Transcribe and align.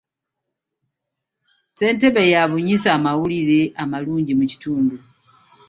Ssentebe 1.63 2.23
yabunyisa 2.33 2.87
amawulire 2.97 3.59
amalungi 3.83 4.33
mu 4.39 4.45
kitundu. 4.51 4.95